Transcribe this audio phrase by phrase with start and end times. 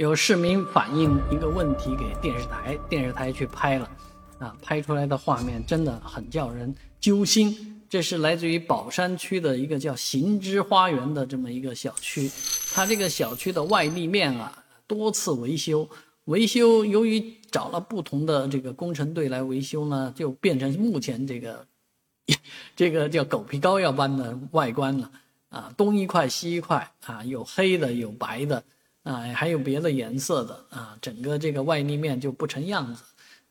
[0.00, 3.90] 有市民反映一个问题给电视台，电视台去拍了，
[4.38, 7.84] 啊，拍出来的画面真的很叫人揪心。
[7.86, 12.30] 这是来自于宝山区的一个叫行知花园的这么一个小区，
[12.72, 15.86] 它这个小区的外立面啊多次维修，
[16.24, 21.66] 维修由于找了不同的这个工程队来维修呢，就变成目前这个，
[22.74, 25.10] 这个叫狗皮膏药般的外观了
[25.50, 28.64] 啊，东一块西一块啊，有黑的有白的
[29.02, 33.02] 啊，还有别的颜色的啊，整个这个外立面就不成样子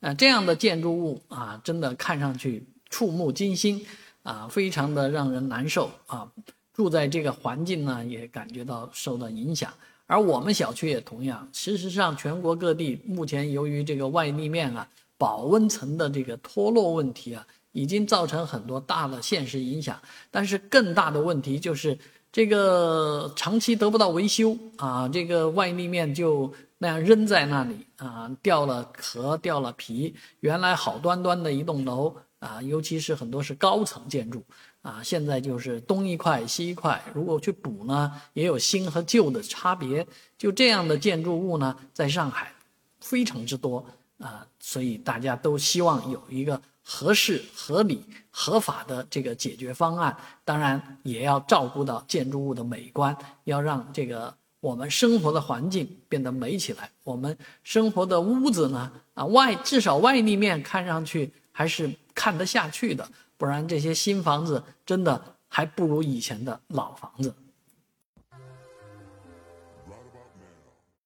[0.02, 3.86] 啊，这样的建筑物啊，真的看上去触目惊心。
[4.22, 6.30] 啊，非常的让人难受啊！
[6.74, 9.74] 住在这个环境呢，也感觉到受到影响。
[10.06, 11.50] 而我们小区也同样。
[11.54, 20.00] 事实上，全国各地目前由于这个外立面啊、保温层的这个脱落问题啊，已经造成很多大的现实影响。
[20.30, 21.98] 但是更大的问题就是
[22.32, 30.16] 这个长期得不到维修啊，这个外立面就那样扔在那里啊，掉了壳、掉了皮。
[30.40, 32.16] 原来好端端的一栋楼。
[32.40, 34.42] 啊，尤其是很多是高层建筑，
[34.82, 40.08] 啊，现在就是东一块西一块，如果去补呢，也有新和旧的差别。
[40.38, 42.54] 就这样的建筑物呢，在上海
[43.02, 43.86] 非常之多
[44.20, 50.16] 啊，所以大家都希望有一个合适、合理、合法的这个解决方案。
[50.46, 56.90] 当然，也要照顾到建筑物的美观，要让这个我们生活的环境变得美起来。
[57.04, 61.92] 我们生活的屋子呢，啊，外至少外立面看上去还是。
[62.16, 67.34] 看得下去的，不然这些新房子真的还不如以前的老房子。